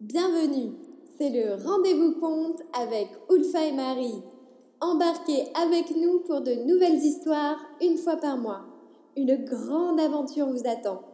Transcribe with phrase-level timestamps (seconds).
[0.00, 0.72] Bienvenue,
[1.18, 4.24] c'est le rendez-vous conte avec Ulfa et Marie.
[4.80, 8.64] Embarquez avec nous pour de nouvelles histoires une fois par mois.
[9.14, 11.04] Une grande aventure vous attend.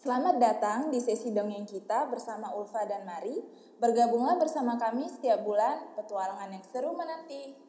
[0.00, 3.44] Selamat datang di sesi dongeng kita bersama Ulfa dan Mari.
[3.76, 7.60] Bergabunglah bersama kami setiap bulan, petualangan yang seru menanti.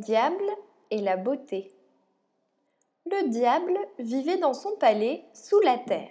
[0.00, 0.50] Diable
[0.90, 1.70] et la beauté.
[3.06, 6.08] Le diable vivait dans son palais sous la terre.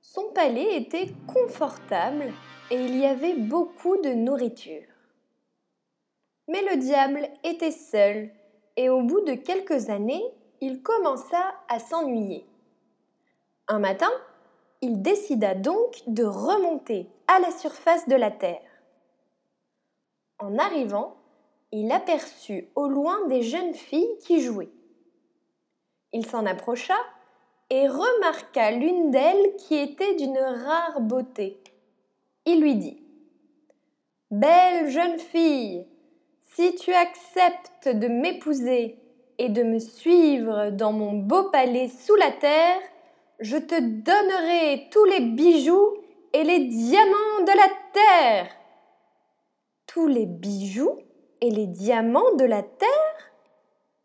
[0.00, 2.32] Son palais était confortable
[2.70, 4.86] et il y avait beaucoup de nourriture.
[6.48, 8.30] Mais le diable était seul
[8.76, 10.24] et au bout de quelques années,
[10.60, 12.46] il commença à s'ennuyer.
[13.68, 14.10] Un matin,
[14.80, 18.62] il décida donc de remonter à la surface de la terre.
[20.38, 21.17] En arrivant,
[21.72, 24.70] il aperçut au loin des jeunes filles qui jouaient.
[26.12, 26.96] Il s'en approcha
[27.70, 31.60] et remarqua l'une d'elles qui était d'une rare beauté.
[32.46, 33.02] Il lui dit
[34.30, 35.86] Belle jeune fille,
[36.54, 38.98] si tu acceptes de m'épouser
[39.38, 42.80] et de me suivre dans mon beau palais sous la terre,
[43.40, 45.94] je te donnerai tous les bijoux
[46.32, 48.50] et les diamants de la terre.
[49.86, 50.98] Tous les bijoux?
[51.40, 53.32] Et les diamants de la terre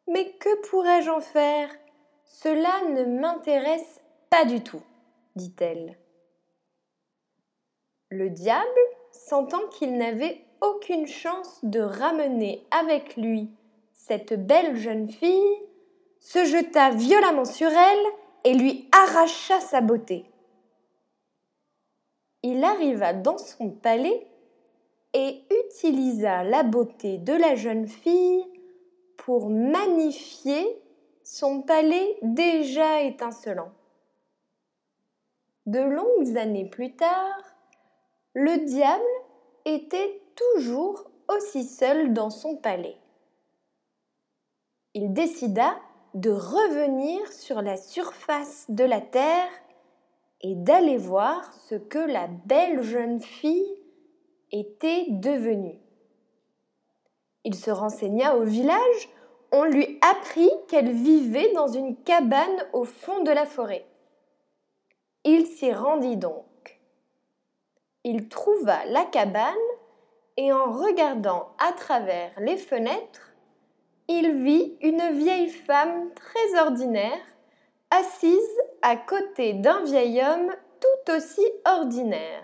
[0.08, 1.70] Mais que pourrais-je en faire?
[2.26, 4.81] Cela ne m'intéresse pas du tout,
[5.36, 5.98] dit-elle.
[8.09, 8.67] Le diable,
[9.11, 13.50] sentant qu'il n'avait aucune chance de ramener avec lui
[13.92, 15.58] cette belle jeune fille,
[16.20, 18.06] se jeta violemment sur elle
[18.44, 20.26] et lui arracha sa beauté.
[22.44, 24.28] Il arriva dans son palais
[25.14, 28.45] et utilisa la beauté de la jeune fille
[29.17, 30.81] pour magnifier
[31.23, 33.72] son palais déjà étincelant.
[35.65, 37.42] De longues années plus tard,
[38.33, 39.04] le diable
[39.65, 42.98] était toujours aussi seul dans son palais.
[44.93, 45.76] Il décida
[46.14, 49.49] de revenir sur la surface de la terre
[50.42, 53.83] et d'aller voir ce que la belle jeune fille
[54.53, 55.77] était devenue.
[57.43, 59.09] Il se renseigna au village,
[59.52, 63.86] on lui apprit qu'elle vivait dans une cabane au fond de la forêt.
[65.25, 66.45] Il s'y rendit donc.
[68.05, 69.53] Il trouva la cabane
[70.37, 73.33] et en regardant à travers les fenêtres,
[74.08, 77.21] il vit une vieille femme très ordinaire
[77.89, 82.43] assise à côté d'un vieil homme tout aussi ordinaire.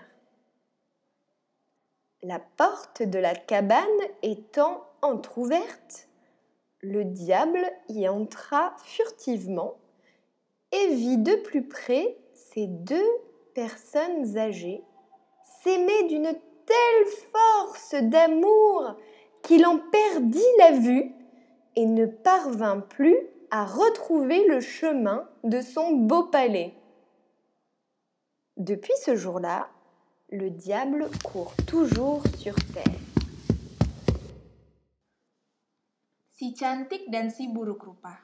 [2.22, 3.86] La porte de la cabane
[4.22, 6.08] étant entr'ouverte,
[6.82, 9.76] le diable y entra furtivement
[10.72, 13.10] et vit de plus près ces deux
[13.54, 14.84] personnes âgées
[15.62, 16.32] s'aimer d'une
[16.66, 18.96] telle force d'amour
[19.42, 21.12] qu'il en perdit la vue
[21.76, 23.16] et ne parvint plus
[23.50, 26.74] à retrouver le chemin de son beau palais.
[28.58, 29.70] Depuis ce jour-là,
[30.30, 33.02] le diable court toujours sur terre.
[36.30, 38.14] Si cantik dan si buruk rupa.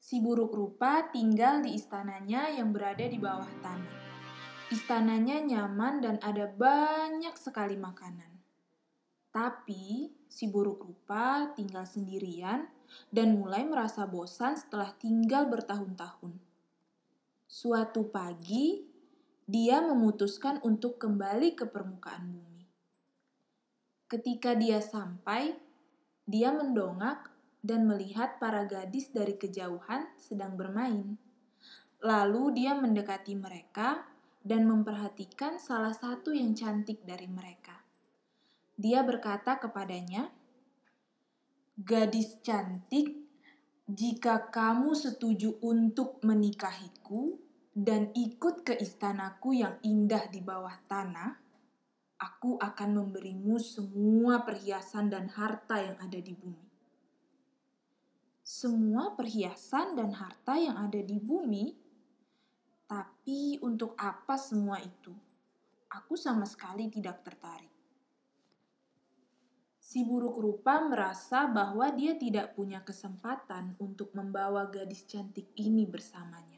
[0.00, 3.96] Si buruk rupa tinggal di istananya yang berada di bawah tanah.
[4.72, 8.32] Istananya nyaman dan ada banyak sekali makanan.
[9.28, 12.64] Tapi si buruk rupa tinggal sendirian
[13.12, 16.32] dan mulai merasa bosan setelah tinggal bertahun-tahun.
[17.44, 18.95] Suatu pagi,
[19.46, 22.66] dia memutuskan untuk kembali ke permukaan bumi.
[24.10, 25.54] Ketika dia sampai,
[26.26, 27.30] dia mendongak
[27.62, 31.14] dan melihat para gadis dari kejauhan sedang bermain.
[32.02, 34.02] Lalu dia mendekati mereka
[34.42, 37.78] dan memperhatikan salah satu yang cantik dari mereka.
[38.74, 40.26] Dia berkata kepadanya,
[41.78, 43.14] "Gadis cantik,
[43.86, 47.45] jika kamu setuju untuk menikahiku
[47.76, 51.36] dan ikut ke istanaku yang indah di bawah tanah,
[52.16, 56.64] aku akan memberimu semua perhiasan dan harta yang ada di bumi."
[58.40, 61.76] Semua perhiasan dan harta yang ada di bumi,
[62.86, 65.10] tapi untuk apa semua itu?
[65.90, 67.74] Aku sama sekali tidak tertarik.
[69.82, 76.55] Si buruk rupa merasa bahwa dia tidak punya kesempatan untuk membawa gadis cantik ini bersamanya.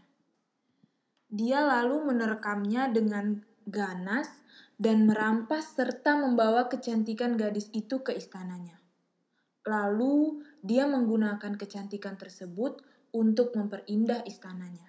[1.29, 4.33] Dia lalu menerkamnya dengan ganas
[4.81, 8.81] dan merampas serta membawa kecantikan gadis itu ke istananya.
[9.69, 12.81] Lalu dia menggunakan kecantikan tersebut
[13.13, 14.89] untuk memperindah istananya.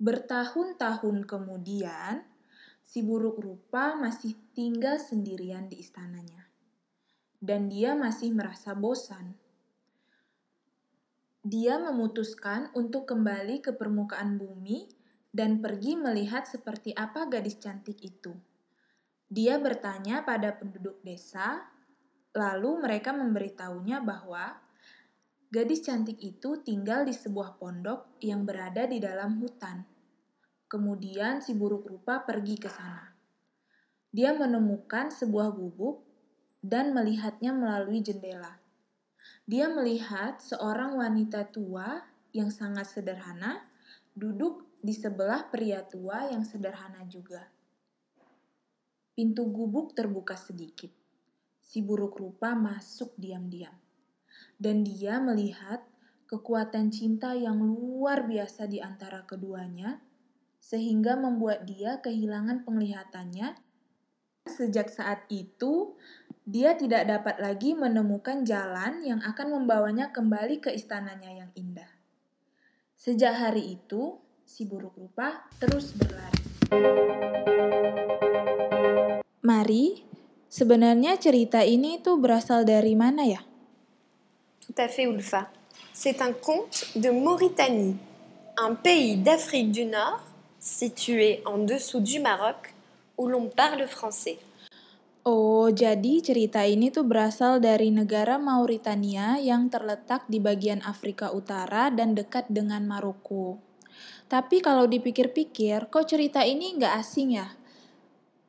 [0.00, 2.24] Bertahun-tahun kemudian,
[2.82, 6.48] si buruk rupa masih tinggal sendirian di istananya.
[7.38, 9.39] Dan dia masih merasa bosan.
[11.40, 14.84] Dia memutuskan untuk kembali ke permukaan bumi
[15.32, 18.36] dan pergi melihat seperti apa gadis cantik itu.
[19.24, 21.64] Dia bertanya pada penduduk desa,
[22.36, 24.60] lalu mereka memberitahunya bahwa
[25.48, 29.80] gadis cantik itu tinggal di sebuah pondok yang berada di dalam hutan.
[30.68, 33.16] Kemudian si buruk rupa pergi ke sana.
[34.12, 36.04] Dia menemukan sebuah gubuk
[36.60, 38.59] dan melihatnya melalui jendela.
[39.50, 43.66] Dia melihat seorang wanita tua yang sangat sederhana
[44.14, 47.50] duduk di sebelah pria tua yang sederhana juga.
[49.10, 50.94] Pintu gubuk terbuka sedikit.
[51.58, 53.74] Si buruk rupa masuk diam-diam.
[54.54, 55.82] Dan dia melihat
[56.30, 59.98] kekuatan cinta yang luar biasa di antara keduanya,
[60.62, 63.58] sehingga membuat dia kehilangan penglihatannya.
[64.46, 65.98] Sejak saat itu,
[66.50, 71.86] dia tidak dapat lagi menemukan jalan yang akan membawanya kembali ke istananya yang indah.
[72.98, 76.42] Sejak hari itu, si buruk rupa terus berlari.
[79.46, 80.02] Mari,
[80.50, 83.46] sebenarnya cerita ini tuh berasal dari mana ya?
[84.58, 85.54] Tout à fait, Ulfa.
[85.94, 87.94] C'est un conte de Mauritanie,
[88.58, 90.18] un pays d'Afrique du Nord
[90.58, 92.74] situé en dessous du Maroc
[93.16, 94.42] où l'on parle français.
[95.68, 102.16] Jadi cerita ini tuh berasal dari negara Mauritania yang terletak di bagian Afrika Utara dan
[102.16, 103.60] dekat dengan Maroko.
[104.30, 107.52] Tapi kalau dipikir-pikir, kok cerita ini nggak asing ya?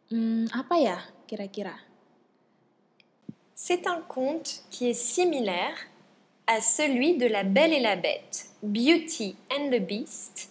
[0.08, 0.98] Hmm, apa ya
[1.28, 1.76] kira-kira?
[3.56, 5.78] C'est un conte qui est similaire
[6.48, 10.50] à celui de La Belle et la Bête, Beauty and the Beast,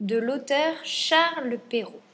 [0.00, 2.07] de l'auteur Charles Perrault.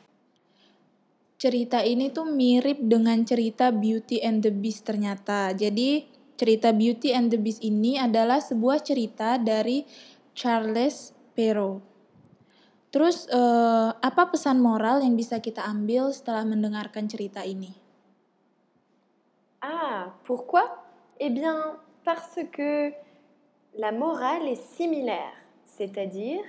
[1.44, 5.52] Cerita ini tuh mirip dengan cerita Beauty and the Beast ternyata.
[5.52, 6.08] Jadi
[6.40, 9.84] cerita Beauty and the Beast ini adalah sebuah cerita dari
[10.32, 11.84] Charles Perrault.
[12.88, 17.76] Terus uh, apa pesan moral yang bisa kita ambil setelah mendengarkan cerita ini?
[19.60, 20.84] Ah, pourquoi
[21.20, 22.92] Eh bien, parce que
[23.78, 25.32] la morale est similaire,
[25.64, 26.42] c'est-à-dire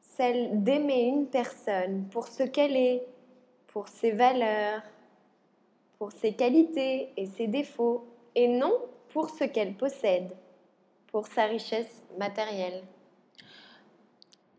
[0.00, 3.04] celle d'aimer une personne pour ce qu'elle est,
[3.70, 4.82] pour ses valeurs,
[5.98, 8.74] pour ses qualités et ses défauts, et non
[9.14, 10.34] pour ce qu'elle possède,
[11.10, 12.82] pour sa richesse matérielle.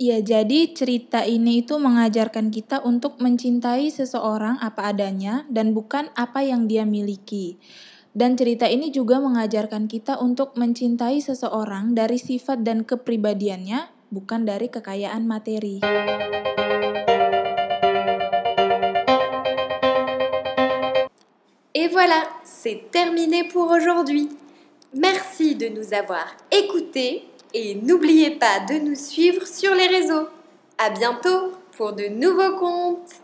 [0.01, 6.41] Ya, jadi cerita ini itu mengajarkan kita untuk mencintai seseorang apa adanya dan bukan apa
[6.41, 7.61] yang dia miliki.
[8.09, 14.73] Dan cerita ini juga mengajarkan kita untuk mencintai seseorang dari sifat dan kepribadiannya, bukan dari
[14.73, 15.85] kekayaan materi.
[21.81, 24.29] Et voilà, c'est terminé pour aujourd'hui.
[24.93, 30.29] Merci de nous avoir écoutés et n'oubliez pas de nous suivre sur les réseaux.
[30.77, 33.17] À bientôt pour de nouveaux contes.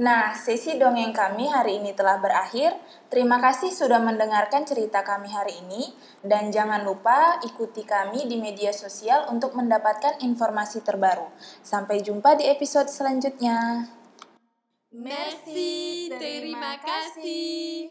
[0.00, 2.72] Nah, sesi dongeng kami hari ini telah berakhir.
[3.12, 5.92] Terima kasih sudah mendengarkan cerita kami hari ini
[6.24, 11.28] dan jangan lupa ikuti kami di media sosial untuk mendapatkan informasi terbaru.
[11.60, 13.84] Sampai jumpa di episode selanjutnya.
[14.94, 17.90] Merci, terima kasih.